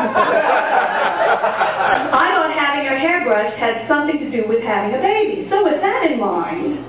thought 2.34 2.54
having 2.56 2.86
her 2.88 2.98
hair 2.98 3.26
brushed 3.26 3.58
had 3.60 3.86
something 3.88 4.18
to 4.18 4.32
do 4.32 4.48
with 4.48 4.64
having 4.64 4.96
a 4.96 5.00
baby. 5.04 5.46
So 5.52 5.64
with 5.68 5.82
that 5.82 6.06
in 6.10 6.20
mind, 6.20 6.80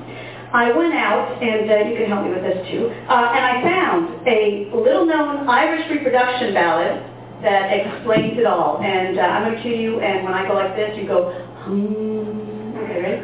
I 0.55 0.72
went 0.72 0.94
out, 0.94 1.37
and 1.42 1.68
uh, 1.68 1.85
you 1.90 1.96
can 1.98 2.07
help 2.07 2.24
me 2.24 2.31
with 2.31 2.40
this 2.40 2.66
too, 2.70 2.88
uh, 3.11 3.35
and 3.35 3.44
I 3.44 3.61
found 3.61 4.27
a 4.27 4.70
little-known 4.72 5.46
Irish 5.48 5.90
reproduction 5.90 6.55
ballad 6.55 7.03
that 7.42 7.70
explains 7.74 8.38
it 8.38 8.46
all. 8.46 8.81
And 8.81 9.18
uh, 9.18 9.22
I'm 9.22 9.44
going 9.44 9.57
to 9.57 9.62
cue 9.62 9.74
you, 9.74 10.01
and 10.01 10.24
when 10.24 10.35
I 10.35 10.48
go 10.48 10.55
like 10.55 10.74
this, 10.74 10.96
you 10.96 11.07
go, 11.07 11.31
ready? 11.68 13.22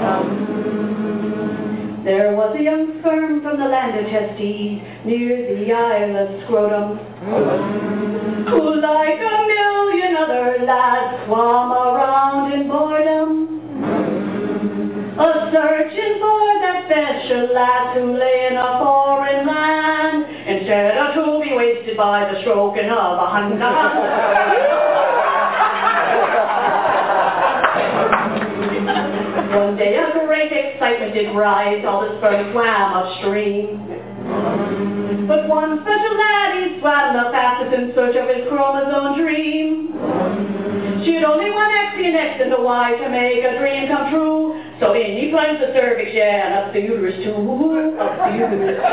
Um, 0.00 0.28
there 2.04 2.34
was 2.34 2.56
a 2.58 2.62
young 2.62 3.00
sperm 3.00 3.42
from 3.42 3.58
the 3.58 3.66
land 3.66 3.98
of 3.98 4.06
Testes, 4.06 4.82
near 5.04 5.54
the 5.54 5.72
Isle 5.72 6.16
of 6.16 6.42
Scrotum, 6.44 6.98
who 8.48 8.80
like 8.80 9.20
a 9.20 9.46
million 9.46 10.16
other 10.16 10.64
lads 10.64 11.24
swam 11.26 11.72
around 11.72 12.52
in 12.52 12.68
boredom, 12.68 13.60
a 15.18 15.50
searching 15.52 16.18
for 16.20 16.60
that 16.60 16.84
special 16.86 17.54
lad 17.54 17.96
who 17.96 18.16
lay 18.16 18.48
in 18.50 18.56
a 18.56 18.78
foreign 18.82 19.46
land. 19.46 19.84
greeted 21.54 21.96
by 21.96 22.32
the 22.32 22.40
stroking 22.40 22.90
of 22.90 23.18
a 23.18 23.26
Honda. 23.26 24.93
Excitement 30.84 31.14
did 31.14 31.34
rise, 31.34 31.82
all 31.86 32.02
the 32.02 32.18
sperm 32.18 32.52
swam 32.52 32.92
upstream. 32.92 33.80
But 35.26 35.48
one 35.48 35.80
special 35.80 36.16
laddie 36.18 36.78
swam 36.80 37.16
the 37.16 37.30
fastest 37.32 37.72
in 37.74 37.92
search 37.94 38.16
of 38.16 38.28
his 38.28 38.46
chromosome 38.48 39.16
dream. 39.16 39.96
She 41.04 41.14
had 41.14 41.24
only 41.24 41.50
one 41.50 41.72
X 41.72 41.96
and 41.96 42.16
X 42.16 42.40
and 42.44 42.52
a 42.52 42.60
Y 42.60 42.96
to 43.00 43.08
make 43.08 43.44
a 43.44 43.58
dream 43.58 43.88
come 43.88 44.10
true. 44.10 44.60
So 44.80 44.92
in 44.92 45.16
he 45.16 45.30
plunged 45.30 45.62
the 45.62 45.72
cervix, 45.72 46.10
yeah, 46.12 46.52
and 46.52 46.54
up 46.54 46.72
the 46.74 46.80
uterus 46.80 47.16
too, 47.24 47.96
up 47.96 48.16
the 48.20 48.36
uterus 48.36 48.76
too. 48.76 48.84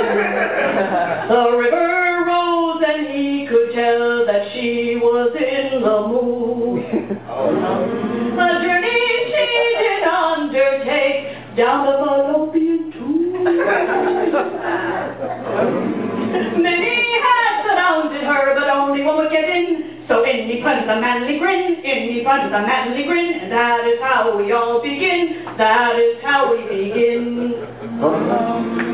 The 1.28 1.44
river 1.60 2.24
rose 2.28 2.84
and 2.88 3.08
he 3.08 3.48
could 3.50 3.76
tell 3.76 4.26
that 4.28 4.54
she 4.54 4.96
was 4.96 5.36
in 5.36 5.82
the 5.82 6.08
mood. 6.08 6.88
She 8.42 8.68
did 8.68 8.81
undertake 11.52 11.58
down 11.58 11.86
the 11.86 11.92
fallopian 12.06 12.92
tube. 12.92 13.44
Many 16.62 17.20
had 17.20 17.64
surrounded 17.64 18.24
her, 18.24 18.56
but 18.60 18.70
only 18.70 19.04
one 19.04 19.18
would 19.18 19.32
get 19.32 19.50
in. 19.50 20.06
So 20.08 20.24
in 20.24 20.48
he 20.48 20.62
plunged 20.62 20.88
a 20.90 21.00
manly 21.00 21.38
grin, 21.40 21.82
in 21.84 22.14
he 22.14 22.22
plunged 22.22 22.54
a 22.54 22.62
manly 22.62 23.04
grin, 23.04 23.34
and 23.34 23.52
that 23.52 23.88
is 23.88 24.00
how 24.02 24.38
we 24.38 24.52
all 24.52 24.82
begin. 24.82 25.44
That 25.58 26.00
is 26.00 26.22
how 26.24 26.52
we 26.52 26.64
begin. 26.64 27.54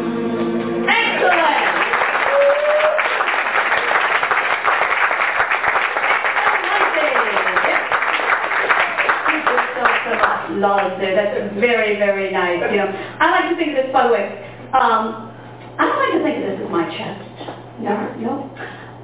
Love 10.57 10.99
there. 10.99 11.15
That's 11.15 11.53
very, 11.59 11.97
very 11.97 12.31
nice. 12.31 12.61
You 12.71 12.77
know, 12.77 12.89
I 13.19 13.29
like 13.31 13.49
to 13.51 13.55
think 13.55 13.77
of 13.77 13.85
this, 13.85 13.93
by 13.93 14.07
the 14.07 14.13
way. 14.13 14.25
Um, 14.73 15.31
I 15.77 15.85
don't 15.85 16.01
like 16.01 16.13
to 16.17 16.23
think 16.23 16.37
of 16.41 16.43
this 16.49 16.59
as 16.65 16.71
my 16.71 16.85
chest. 16.89 17.21
No, 17.79 17.93
no. 18.17 18.49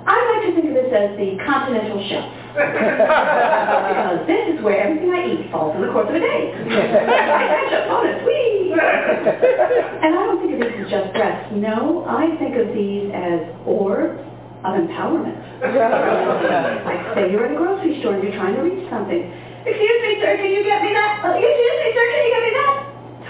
I 0.06 0.18
like 0.36 0.50
to 0.50 0.52
think 0.58 0.68
of 0.68 0.76
this 0.76 0.92
as 0.92 1.16
the 1.16 1.38
continental 1.46 2.02
shelf. 2.10 2.34
because 2.54 4.28
this 4.32 4.44
is 4.52 4.64
where 4.64 4.82
everything 4.82 5.14
I 5.14 5.22
eat 5.30 5.52
falls 5.52 5.76
in 5.76 5.82
the 5.82 5.92
course 5.94 6.10
of 6.10 6.16
a 6.16 6.20
day. 6.20 6.52
I 6.54 7.42
catch 7.48 7.74
up 7.74 7.90
on 7.90 8.04
it, 8.10 8.20
whee! 8.26 8.74
And 8.74 10.12
I 10.12 10.22
don't 10.28 10.42
think 10.42 10.54
of 10.54 10.60
these 10.60 10.86
as 10.86 10.92
just 10.92 11.14
breasts. 11.14 11.54
No, 11.56 12.06
I 12.10 12.36
think 12.38 12.58
of 12.58 12.74
these 12.76 13.14
as 13.14 13.48
orbs 13.66 14.20
of 14.66 14.74
empowerment. 14.76 15.40
like 16.86 17.16
say 17.16 17.32
you're 17.32 17.46
at 17.46 17.52
a 17.54 17.56
grocery 17.56 18.00
store 18.02 18.16
and 18.16 18.24
you're 18.24 18.36
trying 18.36 18.56
to 18.56 18.62
reach 18.62 18.90
something. 18.90 19.24
Excuse 19.64 20.00
me, 20.04 20.20
sir, 20.20 20.36
can 20.38 20.52
you 20.52 20.60
get 20.64 20.82
me 20.84 20.92
that? 20.94 21.24
Uh, 21.24 21.32
excuse 21.40 21.78
me, 21.80 21.88
sir, 21.96 22.04
can 22.12 22.24
you 22.28 22.32
get 22.36 22.44
me 22.44 22.52
that? 22.60 22.76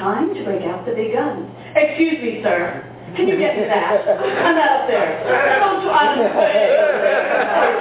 Time 0.02 0.34
to 0.34 0.42
break 0.44 0.64
out 0.66 0.82
the 0.86 0.94
big 0.98 1.14
guns. 1.14 1.46
Excuse 1.78 2.18
me, 2.22 2.42
sir. 2.42 2.82
Can 3.16 3.28
you 3.30 3.38
get 3.38 3.54
me 3.56 3.66
that? 3.70 4.02
I'm 4.10 4.56
not 4.58 4.72
up 4.82 4.88
there. 4.90 5.22
Don't 5.62 5.86
try 5.86 6.18
to 6.18 6.26
say 6.34 6.74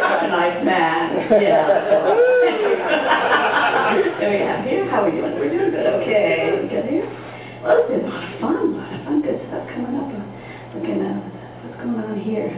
Such 0.05 0.25
a 0.25 0.29
nice 0.29 0.61
man. 0.65 1.17
Yeah. 1.41 1.65
there 4.21 4.29
we 4.29 4.37
have 4.45 4.61
here. 4.69 4.85
How 4.91 5.01
are 5.03 5.07
we 5.11 5.17
doing? 5.17 5.33
We're 5.41 5.49
doing 5.49 5.71
good. 5.73 5.87
Okay. 6.05 6.53
We 6.61 6.69
good 6.69 6.85
here? 6.93 7.09
Well, 7.65 7.79
it's 7.81 7.89
been 7.89 8.05
a 8.05 8.09
lot 8.13 8.25
of 8.29 8.37
fun. 8.41 8.57
A 8.57 8.59
lot 8.77 8.93
of 8.93 9.01
fun. 9.09 9.23
Good 9.23 9.41
stuff 9.49 9.65
coming 9.73 9.97
up. 9.97 10.13
Looking 10.77 11.01
at 11.01 11.17
what's 11.65 11.77
going 11.81 11.97
on 11.97 12.21
here. 12.21 12.53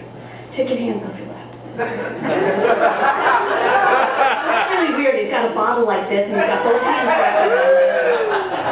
Take 0.59 0.69
your 0.75 0.79
hands 0.79 1.03
off 1.07 1.15
your 1.15 1.29
lap. 1.31 1.55
Weird. 5.05 5.21
He's 5.21 5.29
got 5.29 5.53
a 5.53 5.55
bottle 5.55 5.85
like 5.85 6.09
this, 6.09 6.25
and 6.25 6.33
he's 6.33 6.49
got 6.49 6.65
both 6.65 6.81
hands 6.81 7.13
around 7.13 7.45
it. 7.45 7.53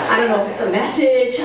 I 0.09 0.17
don't 0.17 0.33
know 0.33 0.41
if 0.41 0.49
it's 0.49 0.65
a 0.65 0.71
message. 0.73 1.37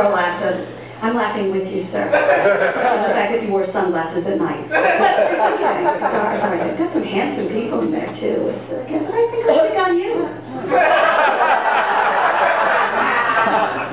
Laughing. 0.00 0.56
I'm 1.04 1.16
laughing 1.16 1.52
with 1.52 1.68
you, 1.68 1.84
sir. 1.92 2.08
The 2.08 3.12
fact 3.12 3.32
that 3.36 3.42
you 3.44 3.52
wore 3.52 3.68
sunglasses 3.76 4.24
at 4.24 4.38
night. 4.40 4.64
Okay. 4.72 5.84
Sorry, 6.00 6.40
sorry. 6.40 6.58
There's 6.64 6.80
got 6.80 6.92
some 6.96 7.04
handsome 7.04 7.52
people 7.52 7.84
in 7.84 7.92
there, 7.92 8.08
too. 8.16 8.56
It's 8.56 8.72
okay. 8.72 8.96
I 8.96 9.28
think 9.28 9.44
I'll 9.52 9.84
on 9.84 10.00
you. 10.00 10.16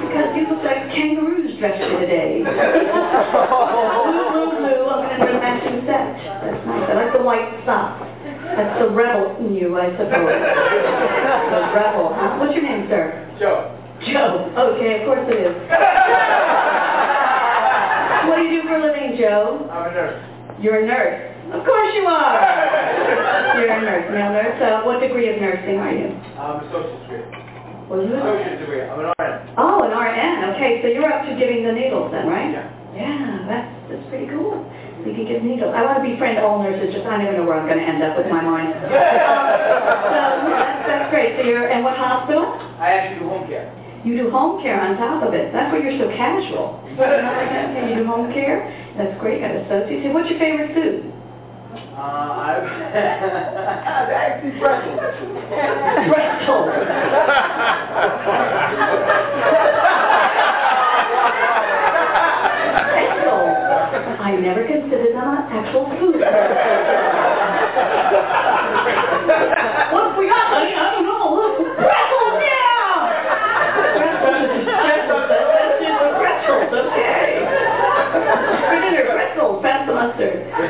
Because 0.08 0.30
you 0.37 0.37
look 0.50 0.64
like 0.64 0.90
kangaroos 0.92 1.58
dressed 1.60 1.84
for 1.84 2.00
the 2.00 2.08
day. 2.08 2.42
blue, 2.44 4.26
blue, 4.32 4.52
blue. 4.58 4.82
I'm 4.88 5.00
going 5.04 5.20
to 5.20 5.26
do 5.26 5.32
a 5.32 5.40
matching 5.40 5.80
set. 5.86 6.18
That's 6.44 6.66
nice. 6.66 6.90
I 6.90 6.94
like 6.94 7.14
the 7.14 7.24
white 7.24 7.50
socks. 7.66 8.04
That's 8.56 8.80
the 8.80 8.90
rebel 8.90 9.36
in 9.44 9.54
you, 9.56 9.78
I 9.78 9.92
suppose. 9.92 10.10
the 10.12 11.62
rebel. 11.76 12.14
Huh? 12.16 12.38
What's 12.40 12.54
your 12.56 12.64
name, 12.64 12.88
sir? 12.90 13.28
Joe. 13.40 13.74
Joe. 14.08 14.50
Okay, 14.56 15.02
of 15.02 15.06
course 15.06 15.26
it 15.30 15.38
is. 15.46 15.56
what 18.28 18.36
do 18.38 18.42
you 18.44 18.62
do 18.62 18.68
for 18.68 18.76
a 18.78 18.82
living, 18.82 19.18
Joe? 19.20 19.68
I'm 19.72 19.92
a 19.92 19.94
nurse. 19.94 20.18
You're 20.62 20.84
a 20.84 20.88
nurse. 20.88 21.34
Of 21.54 21.64
course 21.66 21.94
you 21.96 22.06
are. 22.06 23.56
You're 23.58 23.72
a 23.72 23.82
nurse, 23.82 24.12
male 24.12 24.32
nurse. 24.34 24.62
Uh, 24.62 24.84
what 24.84 25.00
degree 25.00 25.30
of 25.34 25.40
nursing 25.42 25.80
are 25.80 25.94
you? 25.94 26.08
I'm 26.38 26.60
associate 26.68 27.08
degree. 27.08 27.47
What 27.88 28.04
is 28.04 28.12
it? 28.12 28.19
I'm 28.19 29.00
an 29.00 29.08
RN. 29.15 29.34
Oh, 29.58 29.84
an 29.88 29.91
RN. 29.95 30.56
Okay, 30.56 30.82
so 30.84 30.88
you're 30.91 31.08
up 31.08 31.23
to 31.23 31.34
giving 31.39 31.63
the 31.63 31.71
needles 31.71 32.12
then, 32.12 32.28
right? 32.28 32.52
Yeah. 32.52 32.67
Yeah, 32.95 33.45
that's, 33.47 33.69
that's 33.88 34.06
pretty 34.10 34.28
cool. 34.28 34.60
You 35.06 35.13
can 35.15 35.23
give 35.28 35.43
needles. 35.43 35.71
I 35.71 35.86
want 35.86 36.02
to 36.02 36.04
befriend 36.04 36.39
all 36.39 36.60
nurses, 36.62 36.91
just 36.93 37.06
I 37.08 37.21
never 37.21 37.38
know 37.38 37.45
where 37.45 37.56
I'm 37.60 37.67
going 37.69 37.80
to 37.80 37.86
end 37.88 38.04
up 38.04 38.17
with 38.17 38.28
my 38.28 38.41
mind. 38.41 38.73
Um, 40.08 40.43
so 40.43 40.50
that's, 40.50 40.88
that's 40.88 41.10
great. 41.12 41.36
So 41.38 41.43
you're, 41.43 41.69
and 41.69 41.84
what 41.84 41.95
hospital? 41.97 42.58
I 42.80 42.91
actually 42.91 43.19
do 43.19 43.30
home 43.30 43.47
care. 43.47 43.69
You 44.04 44.17
do 44.17 44.30
home 44.32 44.62
care 44.63 44.80
on 44.80 44.97
top 44.97 45.21
of 45.23 45.34
it. 45.34 45.52
That's 45.54 45.71
why 45.71 45.80
you're 45.80 45.97
so 46.00 46.10
casual. 46.15 46.80
You 47.88 48.04
do 48.04 48.06
home 48.06 48.34
care? 48.34 48.65
That's 48.97 49.13
great. 49.21 49.41
Got 49.41 49.56
associates. 49.56 50.08
What's 50.13 50.30
your 50.30 50.39
favorite 50.39 50.73
food? 50.73 51.13
Uh, 51.98 52.00
I 52.00 52.62
actually 54.14 54.54
pretzels. 54.62 55.02
Pretzels. 56.14 56.70
Pretzels. 62.94 63.58
I 64.22 64.38
never 64.38 64.62
considered 64.68 65.18
them 65.18 65.26
an 65.26 65.42
actual 65.50 65.90
food. 65.98 66.22
what 69.90 70.14
we 70.22 70.30
got, 70.30 70.54
honey? 70.54 70.78
I 70.78 70.94
don't 70.94 71.02
know. 71.02 71.34
Pretzels, 71.82 72.38
yeah! 72.46 73.10
Pretzels, 73.98 74.46
pretzels, 74.86 75.26
that's 75.34 75.82
it, 75.82 75.98
pretzels, 76.22 76.70
okay. 76.78 77.42
For 78.70 78.78
dinner, 78.86 79.02
pretzels, 79.02 79.66
pass 79.66 79.82
the 79.87 79.87
mustard. 79.87 79.87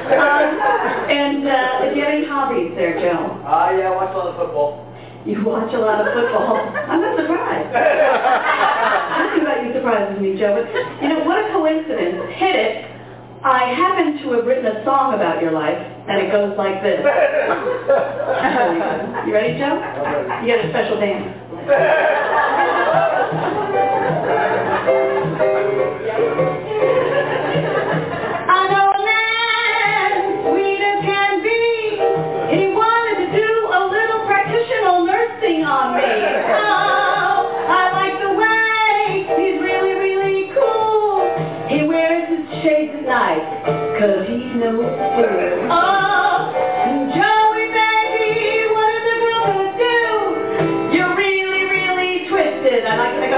Um, 0.05 1.09
and, 1.09 1.41
uh, 1.47 1.89
do 1.89 1.95
you 1.97 2.03
have 2.05 2.13
any 2.13 2.25
hobbies 2.27 2.71
there, 2.75 2.99
Joe? 2.99 3.41
Uh, 3.41 3.73
yeah, 3.77 3.89
I 3.89 3.95
watch 3.95 4.13
a 4.13 4.17
lot 4.17 4.27
of 4.27 4.35
football. 4.37 4.83
You 5.25 5.43
watch 5.43 5.73
a 5.73 5.79
lot 5.79 5.99
of 6.05 6.13
football. 6.13 6.55
I'm 6.55 7.01
not 7.01 7.17
surprised. 7.19 7.73
Nothing 9.19 9.41
about 9.41 9.65
you 9.65 9.73
surprises 9.73 10.21
me, 10.21 10.37
Joe. 10.39 10.53
But 10.55 10.67
you 11.03 11.09
know, 11.09 11.23
what 11.25 11.39
a 11.43 11.51
coincidence. 11.51 12.31
Hit 12.37 12.55
it. 12.55 12.85
I 13.43 13.73
happen 13.75 14.17
to 14.23 14.31
have 14.33 14.45
written 14.45 14.65
a 14.65 14.83
song 14.83 15.13
about 15.13 15.41
your 15.41 15.51
life, 15.51 15.77
and 15.77 16.21
it 16.21 16.31
goes 16.31 16.57
like 16.57 16.81
this. 16.81 16.99
you 19.27 19.33
ready, 19.33 19.57
Joe? 19.59 19.77
You 20.43 20.55
got 20.55 20.65
a 20.65 20.69
special 20.71 20.99
dance. 20.99 21.35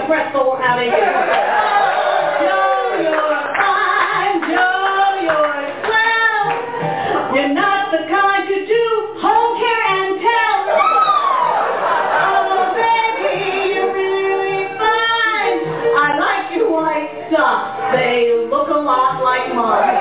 pretzel 0.10 0.58
out 0.58 0.80
of 0.80 0.86
you. 0.86 1.06
Joe, 2.42 2.98
you're 2.98 3.46
fine. 3.62 4.42
Joe, 4.50 5.22
you're 5.22 5.70
swell. 5.86 6.46
You're 7.36 7.54
not 7.54 7.92
the 7.94 8.10
kind 8.10 8.44
to 8.50 8.58
do 8.66 8.84
home 9.22 9.54
care 9.62 9.84
and 9.86 10.18
tell. 10.18 10.62
Oh, 12.26 12.74
baby, 12.74 13.76
you're 13.76 13.94
really 13.94 14.66
fine. 14.82 15.58
I 15.94 16.18
like 16.20 16.58
your 16.58 16.72
white. 16.72 17.30
They 17.94 18.48
look 18.50 18.68
a 18.70 18.80
lot 18.82 19.24
like 19.24 19.54
mine. 19.54 19.99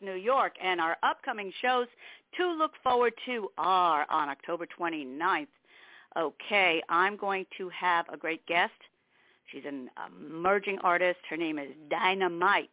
New 0.00 0.14
York 0.14 0.54
and 0.62 0.80
our 0.80 0.96
upcoming 1.02 1.52
shows 1.60 1.86
to 2.36 2.52
look 2.52 2.72
forward 2.82 3.12
to 3.26 3.48
are 3.58 4.06
on 4.10 4.28
October 4.28 4.66
29th. 4.78 5.46
Okay, 6.16 6.82
I'm 6.88 7.16
going 7.16 7.46
to 7.58 7.68
have 7.68 8.06
a 8.12 8.16
great 8.16 8.44
guest. 8.46 8.72
She's 9.52 9.64
an 9.66 9.90
emerging 10.06 10.78
artist. 10.82 11.18
Her 11.28 11.36
name 11.36 11.58
is 11.58 11.68
Dynamite, 11.88 12.70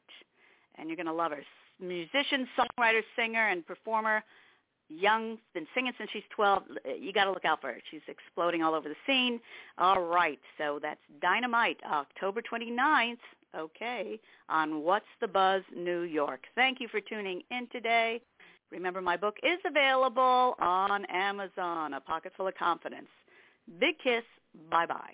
and 0.76 0.90
you're 0.90 0.96
going 0.96 1.08
to 1.08 1.14
love 1.14 1.32
her. 1.32 1.44
Musician, 1.80 2.48
songwriter, 2.58 3.02
singer, 3.16 3.50
and 3.50 3.66
performer. 3.66 4.24
Young, 4.90 5.38
been 5.54 5.68
singing 5.76 5.92
since 5.98 6.10
she's 6.12 6.24
12. 6.36 6.64
Eh, 6.86 6.94
you 7.00 7.12
got 7.12 7.26
to 7.26 7.32
look 7.32 7.46
out 7.46 7.62
for 7.62 7.68
her. 7.68 7.80
She's 7.92 8.02
exploding 8.08 8.64
all 8.64 8.74
over 8.74 8.88
the 8.88 8.96
scene. 9.06 9.40
All 9.78 10.02
right, 10.02 10.40
so 10.58 10.80
that's 10.82 11.00
Dynamite, 11.22 11.78
October 11.92 12.42
29th. 12.42 13.18
Okay, 13.56 14.20
on 14.50 14.84
What's 14.84 15.06
the 15.22 15.28
Buzz 15.28 15.62
New 15.76 16.02
York. 16.02 16.42
Thank 16.56 16.80
you 16.80 16.88
for 16.90 17.00
tuning 17.02 17.42
in 17.52 17.68
today. 17.72 18.22
Remember, 18.72 19.02
my 19.02 19.16
book 19.16 19.36
is 19.44 19.60
available 19.66 20.56
on 20.60 21.06
Amazon, 21.06 21.94
A 21.94 22.02
Pocketful 22.02 22.48
of 22.48 22.56
Confidence. 22.56 23.08
Big 23.80 23.98
kiss. 24.04 24.24
Bye-bye. 24.70 25.14